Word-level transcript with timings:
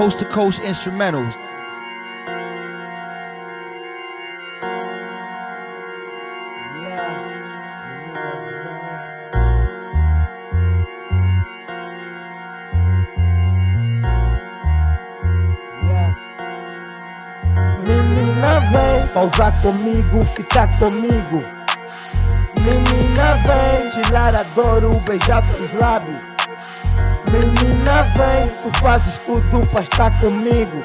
coast 0.00 0.18
to 0.18 0.24
coast 0.24 0.62
instrumentals. 0.62 1.36
Pausar 19.12 19.52
comigo, 19.60 20.22
ficar 20.22 20.78
comigo. 20.78 21.44
Menina 22.58 23.34
vem 23.44 24.02
tirar 24.02 24.34
a 24.34 24.44
dor, 24.54 24.82
o 24.82 25.00
beijar 25.00 25.42
teus 25.42 25.72
lábios. 25.72 26.39
Menina 27.32 28.02
vem, 28.16 28.48
tu 28.60 28.80
fazes 28.80 29.18
tudo 29.20 29.60
pra 29.70 29.80
estar 29.80 30.20
comigo. 30.20 30.84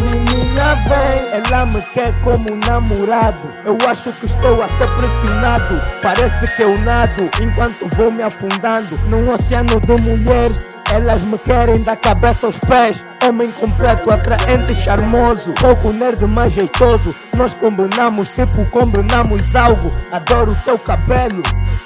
Menina 0.00 0.74
vem, 0.88 1.40
ela 1.40 1.66
me 1.66 1.80
quer 1.92 2.12
como 2.24 2.56
namorado. 2.66 3.38
Eu 3.64 3.78
acho 3.88 4.12
que 4.12 4.26
estou 4.26 4.60
a 4.60 4.68
ser 4.68 4.88
pressionado. 4.88 5.80
Parece 6.02 6.56
que 6.56 6.62
eu 6.62 6.76
nado 6.78 7.30
enquanto 7.40 7.86
vou 7.96 8.10
me 8.10 8.24
afundando 8.24 8.98
num 9.08 9.30
oceano 9.30 9.80
de 9.80 10.02
mulheres. 10.02 10.58
Elas 10.92 11.22
me 11.22 11.38
querem 11.38 11.80
da 11.84 11.94
cabeça 11.94 12.46
aos 12.46 12.58
pés. 12.58 13.04
Homem 13.26 13.50
completo, 13.52 14.10
atraente, 14.10 14.74
charmoso. 14.74 15.52
Pouco 15.60 15.92
nerd, 15.92 16.26
mas 16.26 16.52
jeitoso. 16.52 17.14
Nós 17.36 17.54
combinamos, 17.54 18.28
tipo, 18.30 18.64
combinamos 18.70 19.54
algo. 19.54 19.90
Adoro 20.12 20.52
o 20.52 20.54
teu 20.54 20.78
cabelo. 20.78 21.42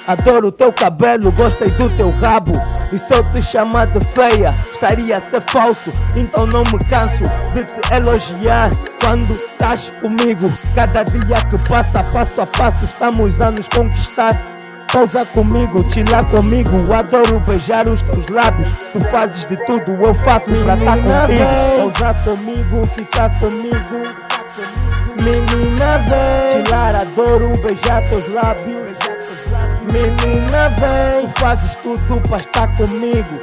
Adoro 0.07 0.47
o 0.47 0.51
teu 0.51 0.71
cabelo, 0.71 1.31
gostei 1.31 1.69
do 1.71 1.89
teu 1.97 2.11
rabo. 2.21 2.51
E 2.93 2.97
se 2.97 3.11
eu 3.13 3.23
te 3.31 3.41
chamar 3.41 3.87
de 3.87 4.05
feia, 4.05 4.53
estaria 4.71 5.17
a 5.17 5.21
ser 5.21 5.41
falso. 5.41 5.91
Então 6.15 6.45
não 6.47 6.63
me 6.63 6.77
canso 6.85 7.23
de 7.53 7.63
te 7.65 7.93
elogiar 7.93 8.69
quando 9.01 9.33
estás 9.51 9.91
comigo. 10.01 10.53
Cada 10.75 11.03
dia 11.03 11.37
que 11.49 11.57
passa, 11.67 12.03
passo 12.13 12.41
a 12.41 12.45
passo, 12.45 12.85
estamos 12.85 13.41
a 13.41 13.51
nos 13.51 13.67
conquistar. 13.67 14.54
Pausa 14.95 15.25
comigo, 15.25 15.83
chila 15.83 16.23
comigo. 16.23 16.93
Adoro 16.93 17.41
beijar 17.41 17.85
os 17.85 18.01
teus 18.01 18.29
lábios. 18.29 18.69
Tu 18.93 19.01
fazes 19.11 19.45
de 19.45 19.57
tudo, 19.65 19.91
eu 19.91 20.15
faço 20.15 20.45
pra 20.45 20.73
estar 20.73 20.95
contigo. 20.95 21.91
Pausa 21.91 22.13
comigo, 22.23 22.85
ficar 22.85 23.29
comigo. 23.41 23.75
Menina 25.21 25.97
vem, 25.97 26.63
chilar, 26.63 26.95
adoro 26.95 27.51
beijar 27.61 28.07
teus 28.07 28.25
lábios. 28.31 28.97
Menina 29.91 30.69
vem, 30.69 31.29
tu 31.29 31.39
fazes 31.41 31.75
tudo 31.75 32.21
pra 32.29 32.37
estar 32.37 32.77
comigo. 32.77 33.41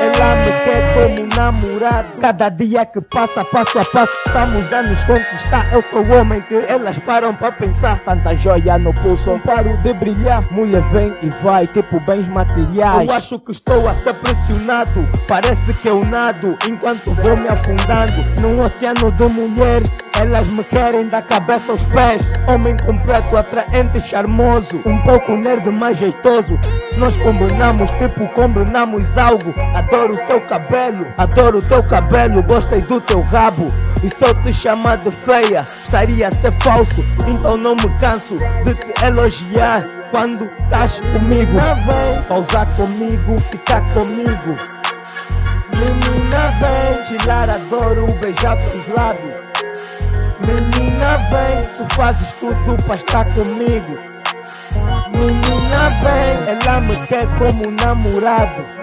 Ela 0.00 0.36
me 0.36 0.44
quer 0.44 0.94
como 0.94 1.36
namorado. 1.36 2.08
Cada 2.20 2.48
dia 2.48 2.86
que 2.86 3.00
passa, 3.00 3.44
passo 3.44 3.78
a 3.78 3.84
passo, 3.84 4.12
estamos 4.26 4.72
a 4.72 4.82
nos 4.82 5.04
conquistar. 5.04 5.72
Eu 5.72 5.82
sou 5.90 6.02
o 6.02 6.12
homem 6.12 6.40
que 6.42 6.54
elas 6.54 6.98
param 6.98 7.34
pra 7.34 7.52
pensar. 7.52 8.00
Tanta 8.04 8.34
joia 8.36 8.78
no 8.78 8.92
pulso, 8.94 9.30
não 9.30 9.40
paro 9.40 9.76
de 9.78 9.92
brilhar. 9.94 10.44
Mulher 10.52 10.82
vem 10.92 11.12
e 11.22 11.28
vai, 11.42 11.66
tipo 11.66 12.00
bens 12.00 12.28
materiais. 12.28 13.08
Eu 13.08 13.14
acho 13.14 13.38
que 13.38 13.52
estou 13.52 13.88
a 13.88 13.94
ser 13.94 14.14
pressionado. 14.14 15.08
Parece 15.28 15.72
que 15.74 15.88
eu 15.88 16.00
nado 16.08 16.56
enquanto 16.68 17.12
vou 17.12 17.36
me 17.36 17.46
afundando 17.46 18.40
num 18.40 18.62
oceano 18.62 19.10
de 19.12 19.28
mulheres. 19.30 20.10
Elas 20.20 20.48
me 20.48 20.62
querem 20.64 21.08
da 21.08 21.22
cabeça 21.22 21.72
aos 21.72 21.84
pés. 21.84 22.46
Homem 22.48 22.76
completo, 22.76 23.36
atraente 23.36 23.98
e 23.98 24.02
charmoso. 24.02 24.88
Um 24.88 24.98
pouco 24.98 25.32
nerd, 25.32 25.68
mas 25.70 25.98
jeitoso. 25.98 26.58
Nós 26.98 27.16
combinamos, 27.16 27.90
tipo, 27.92 28.28
combinamos 28.30 29.16
algo. 29.16 29.51
Adoro 29.74 30.12
o 30.12 30.26
teu 30.26 30.40
cabelo, 30.42 31.06
adoro 31.16 31.58
o 31.58 31.62
teu 31.62 31.82
cabelo. 31.88 32.42
Gostei 32.42 32.80
do 32.82 33.00
teu 33.00 33.20
rabo. 33.20 33.72
E 33.96 34.08
se 34.08 34.24
eu 34.24 34.34
te 34.42 34.52
chamar 34.52 34.98
de 34.98 35.10
feia, 35.10 35.66
estaria 35.82 36.28
a 36.28 36.30
ser 36.30 36.52
falso. 36.52 37.04
Então 37.26 37.56
não 37.56 37.74
me 37.74 37.88
canso 38.00 38.38
de 38.64 38.74
te 38.74 39.04
elogiar 39.04 39.84
quando 40.10 40.50
estás 40.64 41.00
comigo. 41.00 41.58
Pausar 42.28 42.66
comigo, 42.76 43.38
ficar 43.38 43.80
comigo. 43.94 44.56
Menina 45.74 46.52
vem, 46.60 47.04
chilar, 47.04 47.50
adoro 47.50 48.06
beijar 48.20 48.56
teus 48.56 48.86
lábios. 48.96 49.34
Menina 50.46 51.16
vem, 51.30 51.66
tu 51.76 51.94
fazes 51.94 52.32
tudo 52.34 52.76
pra 52.84 52.94
estar 52.94 53.24
comigo. 53.34 53.98
Menina 55.14 55.90
vem, 56.02 56.56
ela 56.56 56.80
me 56.80 56.96
quer 57.06 57.26
como 57.38 57.70
namorado. 57.72 58.81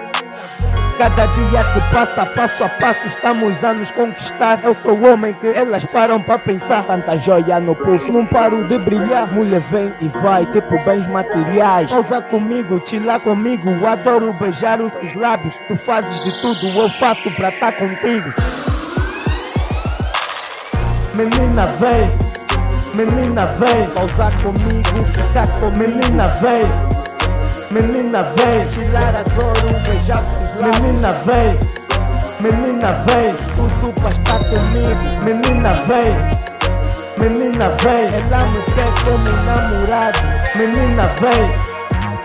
Cada 1.00 1.24
dia 1.28 1.64
que 1.64 1.80
passa, 1.94 2.26
passo 2.26 2.62
a 2.62 2.68
passo, 2.68 3.06
estamos 3.06 3.64
a 3.64 3.72
nos 3.72 3.90
conquistar. 3.90 4.60
Eu 4.62 4.74
sou 4.74 4.92
o 4.98 5.10
homem 5.10 5.32
que 5.32 5.46
elas 5.46 5.82
param 5.82 6.20
pra 6.20 6.38
pensar. 6.38 6.84
Tanta 6.84 7.16
joia 7.16 7.58
no 7.58 7.74
pulso, 7.74 8.12
não 8.12 8.26
paro 8.26 8.68
de 8.68 8.76
brilhar. 8.76 9.26
Mulher 9.32 9.60
vem 9.60 9.90
e 10.02 10.08
vai, 10.08 10.44
tipo 10.44 10.78
bens 10.84 11.08
materiais. 11.08 11.88
Pausa 11.88 12.20
comigo, 12.20 12.78
chila 12.84 13.18
comigo. 13.18 13.70
Adoro 13.86 14.34
beijar 14.34 14.78
os 14.78 14.92
teus 14.92 15.14
lábios. 15.14 15.58
Tu 15.68 15.74
fazes 15.74 16.22
de 16.22 16.38
tudo, 16.42 16.66
eu 16.78 16.90
faço 16.90 17.30
pra 17.30 17.48
estar 17.48 17.72
contigo. 17.72 18.34
Menina 21.16 21.64
vem, 21.80 22.12
menina 22.94 23.46
vem, 23.46 23.88
pausar 23.88 24.32
comigo, 24.42 25.06
ficar 25.14 25.46
com 25.60 25.70
menina 25.70 26.28
vem, 26.42 26.66
menina 27.70 28.22
vem, 28.36 28.66
tirar 28.68 29.14
adoro, 29.14 29.80
beijar 29.84 30.18
os 30.18 30.60
lábios. 30.60 30.80
Menina 30.80 31.12
vem, 31.24 31.58
menina 32.40 32.92
vem, 33.06 33.34
tudo 33.54 33.92
pra 34.00 34.10
estar 34.10 34.38
comigo. 34.38 35.24
Menina 35.24 35.72
vem, 35.86 36.14
menina 37.20 37.68
vem, 37.82 38.06
ela 38.14 38.46
me 38.46 38.62
quer 38.62 38.92
como 39.04 39.30
namorado. 39.44 40.18
Menina 40.56 41.02
vem, 41.20 41.54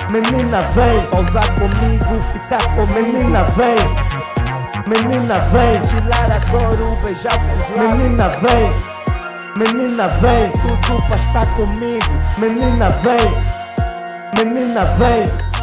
menina 0.10 0.62
vem, 0.74 1.06
pausar 1.12 1.48
comigo, 1.56 2.22
ficar 2.34 2.64
com 2.76 2.94
menina 2.94 3.44
vem. 3.44 3.76
Menina 4.88 5.40
vem, 5.52 5.82
tirar 5.82 6.32
adoro, 6.32 6.96
beijar 7.04 7.34
os 7.34 7.76
lábios. 7.76 7.98
Menina 7.98 8.28
vem, 8.30 8.74
menina 9.58 10.08
vem, 10.08 10.52
tudo 10.52 11.04
pra 11.08 11.18
estar 11.18 11.46
comigo. 11.56 12.06
Menina 12.38 12.90
vem, 12.90 13.65
menina 14.44 14.86
vem. 14.98 15.55